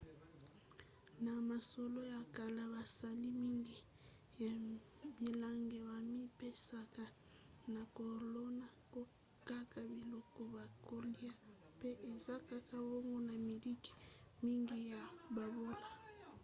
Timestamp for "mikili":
13.47-13.91